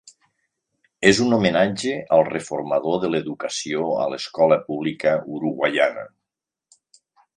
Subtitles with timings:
[1.09, 6.07] És un homenatge al reformador de l'educació a l'escola pública uruguaiana.